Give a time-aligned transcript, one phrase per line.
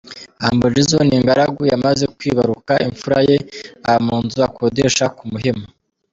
[0.43, 3.37] Humble Jizzo, ni ingaragu, yamaze kwibaruka imfura ye,
[3.89, 5.65] aba mu nzu akodesha ku Muhima.